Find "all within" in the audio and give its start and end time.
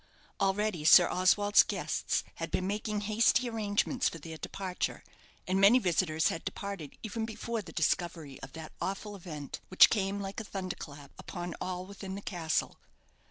11.61-12.15